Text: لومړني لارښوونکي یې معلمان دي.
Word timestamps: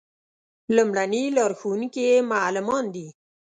لومړني 0.75 1.23
لارښوونکي 1.35 2.01
یې 2.09 2.17
معلمان 2.31 2.85
دي. 2.95 3.07